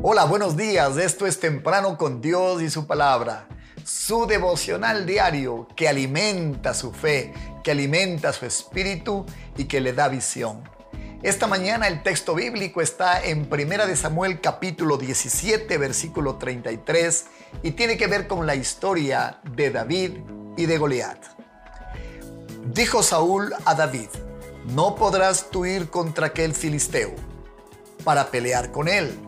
[0.00, 0.96] Hola, buenos días.
[0.96, 3.48] Esto es Temprano con Dios y su palabra.
[3.82, 7.34] Su devocional diario que alimenta su fe,
[7.64, 9.26] que alimenta su espíritu
[9.56, 10.62] y que le da visión.
[11.24, 17.26] Esta mañana el texto bíblico está en 1 Samuel capítulo 17 versículo 33
[17.64, 20.12] y tiene que ver con la historia de David
[20.56, 21.24] y de Goliat.
[22.72, 24.10] Dijo Saúl a David,
[24.66, 27.16] no podrás tú ir contra aquel filisteo
[28.04, 29.27] para pelear con él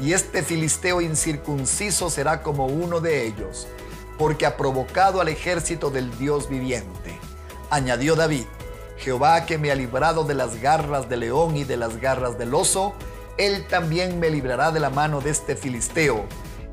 [0.00, 3.66] y este filisteo incircunciso será como uno de ellos,
[4.18, 7.18] porque ha provocado al ejército del Dios viviente.
[7.70, 8.44] Añadió David,
[8.98, 12.54] Jehová que me ha librado de las garras del león y de las garras del
[12.54, 12.94] oso,
[13.36, 16.24] él también me librará de la mano de este filisteo.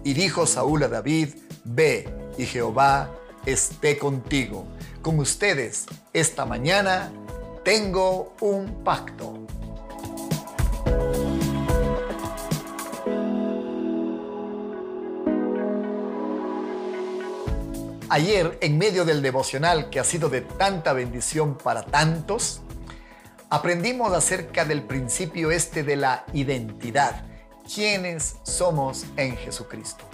[0.03, 3.11] Y dijo Saúl a David, ve y Jehová
[3.45, 4.65] esté contigo.
[5.01, 7.11] Con ustedes esta mañana
[7.63, 9.45] tengo un pacto.
[18.07, 22.61] Ayer, en medio del devocional que ha sido de tanta bendición para tantos,
[23.49, 27.25] aprendimos acerca del principio este de la identidad,
[27.73, 30.05] quiénes somos en Jesucristo.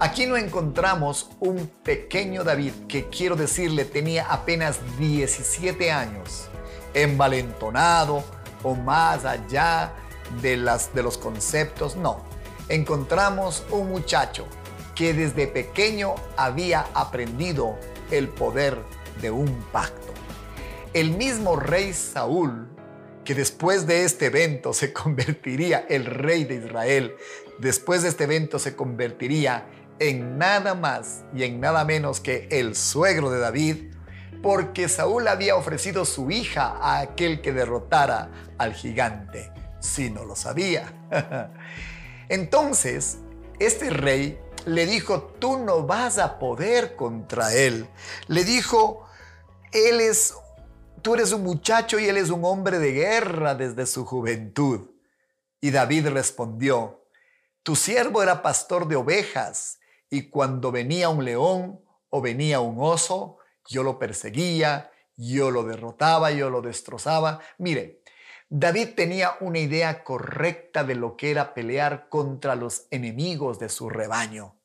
[0.00, 6.48] Aquí no encontramos un pequeño David que quiero decirle tenía apenas 17 años,
[6.94, 8.24] envalentonado
[8.64, 9.92] o más allá
[10.42, 12.24] de, de los conceptos, no.
[12.68, 14.46] Encontramos un muchacho
[15.00, 17.78] que desde pequeño había aprendido
[18.10, 18.76] el poder
[19.22, 20.12] de un pacto.
[20.92, 22.68] El mismo rey Saúl,
[23.24, 27.14] que después de este evento se convertiría el rey de Israel,
[27.58, 29.64] después de este evento se convertiría
[30.00, 33.94] en nada más y en nada menos que el suegro de David,
[34.42, 40.36] porque Saúl había ofrecido su hija a aquel que derrotara al gigante, si no lo
[40.36, 40.92] sabía.
[42.28, 43.16] Entonces,
[43.60, 47.88] este rey le dijo, tú no vas a poder contra él.
[48.28, 49.06] Le dijo,
[49.72, 50.34] él es,
[51.02, 54.90] tú eres un muchacho y él es un hombre de guerra desde su juventud.
[55.60, 57.06] Y David respondió,
[57.62, 59.78] tu siervo era pastor de ovejas
[60.08, 63.38] y cuando venía un león o venía un oso,
[63.68, 67.40] yo lo perseguía, yo lo derrotaba, yo lo destrozaba.
[67.58, 68.02] Mire,
[68.52, 73.88] David tenía una idea correcta de lo que era pelear contra los enemigos de su
[73.88, 74.56] rebaño.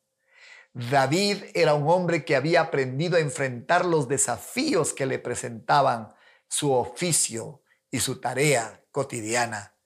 [0.72, 6.12] David era un hombre que había aprendido a enfrentar los desafíos que le presentaban
[6.48, 9.76] su oficio y su tarea cotidiana.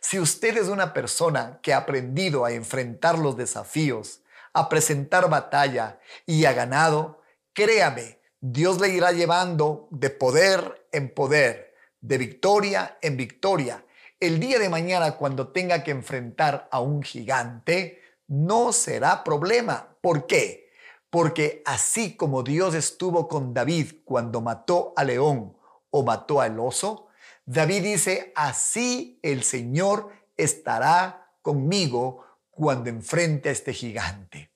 [0.00, 4.22] Si usted es una persona que ha aprendido a enfrentar los desafíos,
[4.54, 7.20] a presentar batalla y ha ganado,
[7.52, 11.65] créame, Dios le irá llevando de poder en poder
[12.06, 13.84] de victoria en victoria.
[14.20, 19.96] El día de mañana, cuando tenga que enfrentar a un gigante, no será problema.
[20.00, 20.70] ¿Por qué?
[21.10, 25.56] Porque así como Dios estuvo con David cuando mató al león
[25.90, 27.08] o mató al oso,
[27.44, 34.52] David dice, así el Señor estará conmigo cuando enfrente a este gigante.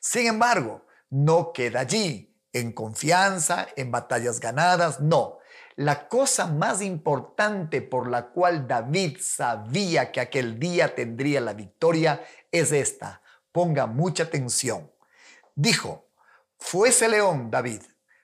[0.00, 5.37] Sin embargo, no queda allí, en confianza, en batallas ganadas, no.
[5.78, 12.20] La cosa más importante por la cual David sabía que aquel día tendría la victoria
[12.50, 13.22] es esta.
[13.52, 14.90] Ponga mucha atención.
[15.54, 16.08] Dijo,
[16.58, 17.82] fuese león, David,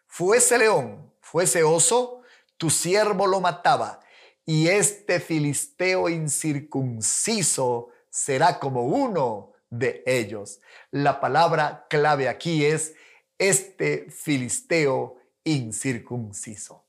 [0.09, 2.23] fuese león, fuese oso,
[2.57, 4.01] tu siervo lo mataba,
[4.45, 10.59] y este filisteo incircunciso será como uno de ellos.
[10.91, 12.97] La palabra clave aquí es
[13.39, 16.84] este filisteo incircunciso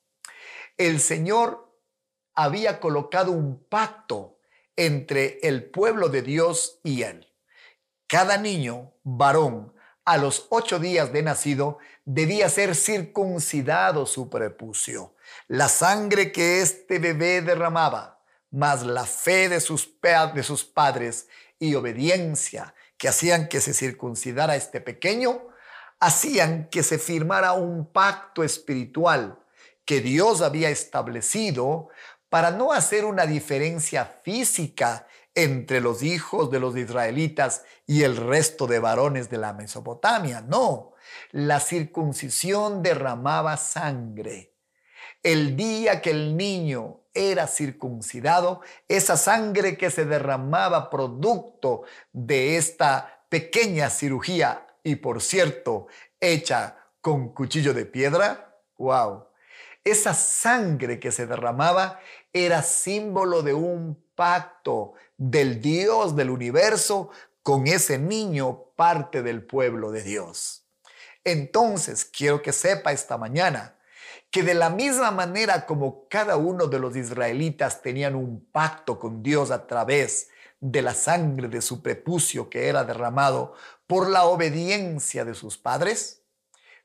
[0.77, 1.73] el Señor
[2.33, 4.39] había colocado un pacto
[4.75, 7.27] entre el pueblo de Dios y él.
[8.07, 9.73] Cada niño varón
[10.03, 15.15] a los ocho días de nacido debía ser circuncidado su prepucio.
[15.47, 21.27] La sangre que este bebé derramaba, más la fe de sus, de sus padres
[21.57, 25.47] y obediencia que hacían que se circuncidara este pequeño,
[25.99, 29.39] hacían que se firmara un pacto espiritual
[29.85, 31.89] que Dios había establecido
[32.29, 38.67] para no hacer una diferencia física entre los hijos de los israelitas y el resto
[38.67, 40.41] de varones de la Mesopotamia.
[40.41, 40.93] No,
[41.31, 44.53] la circuncisión derramaba sangre.
[45.21, 53.25] El día que el niño era circuncidado, esa sangre que se derramaba producto de esta
[53.29, 55.87] pequeña cirugía y por cierto,
[56.19, 59.25] hecha con cuchillo de piedra, wow.
[59.85, 61.99] Esa sangre que se derramaba
[62.33, 67.11] era símbolo de un pacto del Dios del universo
[67.43, 70.65] con ese niño parte del pueblo de Dios.
[71.23, 73.77] Entonces, quiero que sepa esta mañana
[74.31, 79.21] que de la misma manera como cada uno de los israelitas tenían un pacto con
[79.21, 80.29] Dios a través
[80.59, 83.53] de la sangre de su prepucio que era derramado
[83.85, 86.23] por la obediencia de sus padres,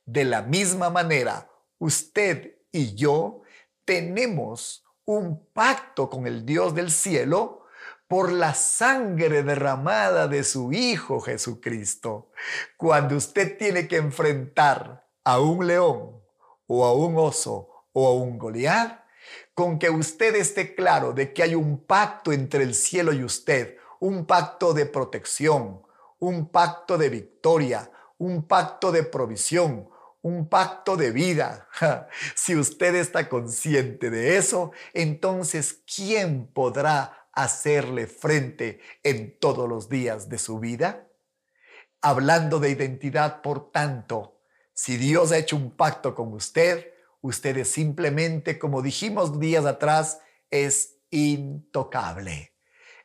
[0.05, 3.43] de la misma manera usted y yo
[3.85, 7.65] tenemos un pacto con el Dios del cielo
[8.07, 12.31] por la sangre derramada de su Hijo Jesucristo.
[12.77, 16.21] Cuando usted tiene que enfrentar a un león
[16.67, 19.01] o a un oso o a un Goliat,
[19.55, 23.77] con que usted esté claro de que hay un pacto entre el cielo y usted,
[24.01, 25.83] un pacto de protección,
[26.19, 29.89] un pacto de victoria, un pacto de provisión,
[30.23, 31.69] un pacto de vida.
[32.35, 40.29] Si usted está consciente de eso, entonces, ¿quién podrá hacerle frente en todos los días
[40.29, 41.09] de su vida?
[42.03, 44.41] Hablando de identidad, por tanto,
[44.73, 50.21] si Dios ha hecho un pacto con usted, usted es simplemente, como dijimos días atrás,
[50.51, 52.55] es intocable.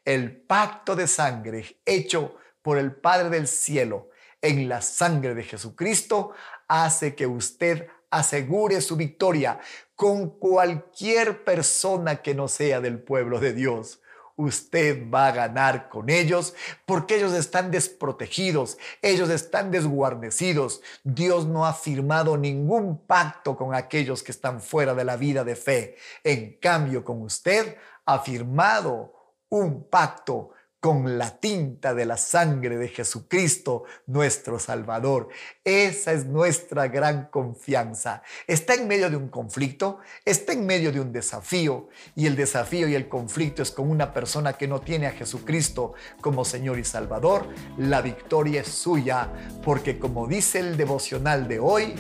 [0.04, 4.10] El pacto de sangre hecho por el Padre del Cielo
[4.42, 6.34] en la sangre de Jesucristo
[6.68, 9.60] hace que usted asegure su victoria
[9.96, 14.00] con cualquier persona que no sea del pueblo de Dios
[14.38, 16.54] usted va a ganar con ellos
[16.86, 20.82] porque ellos están desprotegidos, ellos están desguarnecidos.
[21.04, 25.56] Dios no ha firmado ningún pacto con aquellos que están fuera de la vida de
[25.56, 25.96] fe.
[26.24, 29.14] En cambio, con usted ha firmado
[29.50, 30.52] un pacto
[30.86, 35.30] con la tinta de la sangre de Jesucristo, nuestro Salvador.
[35.64, 38.22] Esa es nuestra gran confianza.
[38.46, 42.88] Está en medio de un conflicto, está en medio de un desafío, y el desafío
[42.88, 46.84] y el conflicto es con una persona que no tiene a Jesucristo como Señor y
[46.84, 47.48] Salvador.
[47.80, 49.32] La victoria es suya,
[49.64, 51.96] porque como dice el devocional de hoy,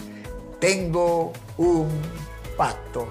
[0.59, 1.89] tengo un
[2.55, 3.07] pacto.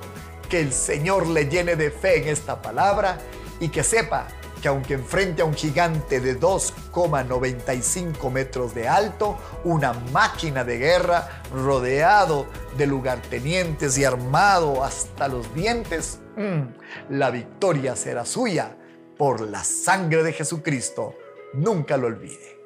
[0.48, 3.18] Que el Señor le llene de fe en esta palabra
[3.58, 4.28] y que sepa
[4.64, 11.42] que aunque enfrente a un gigante de 2,95 metros de alto, una máquina de guerra
[11.52, 12.46] rodeado
[12.78, 16.62] de lugartenientes y armado hasta los dientes, mm,
[17.10, 18.74] la victoria será suya
[19.18, 21.14] por la sangre de Jesucristo.
[21.52, 22.58] Nunca lo olvide.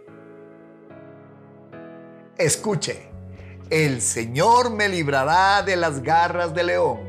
[2.37, 3.09] Escuche,
[3.71, 7.01] el Señor me librará de las garras del león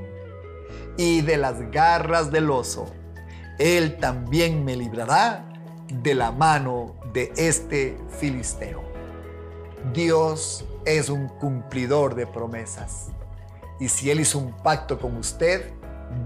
[0.98, 2.96] y de las garras del oso
[3.60, 5.46] él también me librará
[5.92, 8.82] de la mano de este filisteo.
[9.94, 13.08] Dios es un cumplidor de promesas.
[13.80, 15.72] Y si Él hizo un pacto con usted,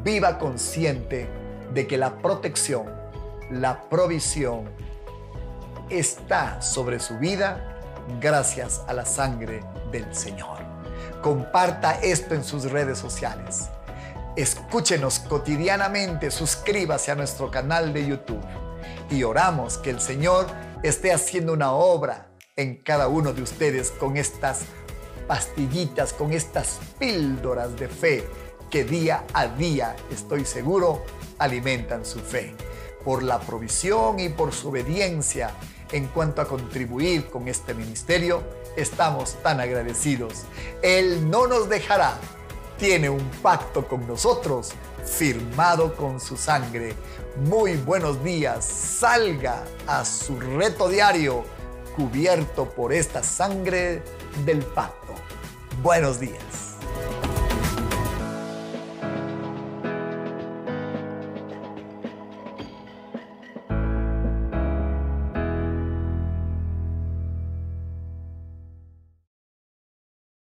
[0.04, 1.28] viva consciente
[1.74, 2.86] de que la protección,
[3.50, 4.70] la provisión
[5.90, 7.80] está sobre su vida
[8.22, 9.62] gracias a la sangre
[9.92, 10.60] del Señor.
[11.22, 13.70] Comparta esto en sus redes sociales.
[14.36, 18.42] Escúchenos cotidianamente, suscríbase a nuestro canal de YouTube
[19.12, 20.48] y oramos que el Señor
[20.82, 24.62] esté haciendo una obra en cada uno de ustedes con estas
[25.28, 28.24] pastillitas, con estas píldoras de fe
[28.72, 31.06] que día a día, estoy seguro,
[31.38, 32.56] alimentan su fe.
[33.06, 35.52] Por la provisión y por su obediencia
[35.92, 38.42] en cuanto a contribuir con este ministerio,
[38.78, 40.46] estamos tan agradecidos.
[40.82, 42.18] Él no nos dejará
[42.78, 44.72] tiene un pacto con nosotros,
[45.06, 46.94] firmado con su sangre.
[47.38, 51.44] Muy buenos días, salga a su reto diario
[51.96, 54.04] cubierto por esta sangre
[54.46, 55.14] del pacto.
[55.82, 56.73] Buenos días.